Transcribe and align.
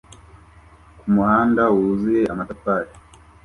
Ku 0.99 1.05
muhanda 1.15 1.63
wuzuye 1.75 2.21
amatafari 2.33 2.91